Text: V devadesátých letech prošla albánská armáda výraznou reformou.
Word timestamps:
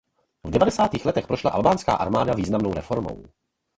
V 0.47 0.51
devadesátých 0.51 1.05
letech 1.05 1.27
prošla 1.27 1.51
albánská 1.51 1.93
armáda 1.95 2.33
výraznou 2.33 2.73
reformou. 2.73 3.25